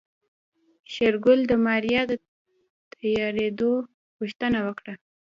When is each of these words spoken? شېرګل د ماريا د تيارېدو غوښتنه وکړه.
شېرګل 0.93 1.39
د 1.47 1.53
ماريا 1.65 2.01
د 2.11 2.13
تيارېدو 2.93 3.71
غوښتنه 4.17 4.59
وکړه. 4.67 4.93